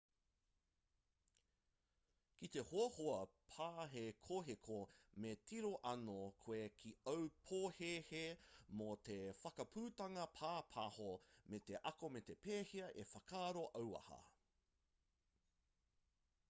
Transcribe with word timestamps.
ki 2.37 2.47
te 2.53 2.61
hoahoa 2.69 3.17
pāhekoheko 3.49 4.77
me 5.25 5.33
tiro 5.51 5.69
anō 5.91 6.15
koe 6.47 6.63
ki 6.83 6.93
āu 7.13 7.29
pōhēhē 7.49 8.21
mō 8.79 8.89
te 9.09 9.19
whakaputanga 9.43 10.25
pāpāho 10.39 11.09
me 11.55 11.61
te 11.71 11.83
ako 11.91 12.13
me 12.17 12.23
pēhea 12.47 12.89
e 13.05 13.05
whakaaro 13.13 13.67
auaha 13.83 14.19